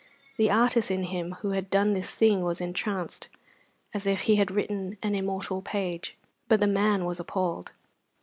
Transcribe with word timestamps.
The 0.37 0.49
artist 0.49 0.89
in 0.89 1.03
him 1.03 1.33
who 1.43 1.51
had 1.51 1.69
done 1.69 1.93
this 1.93 2.09
thing 2.15 2.41
was 2.41 2.59
entranced, 2.59 3.27
as 3.93 4.07
if 4.07 4.21
he 4.21 4.37
had 4.37 4.49
written 4.49 4.97
an 5.03 5.13
immortal 5.13 5.61
page. 5.61 6.17
But 6.47 6.59
the 6.59 6.65
man 6.65 7.05
was 7.05 7.19
appalled. 7.19 7.71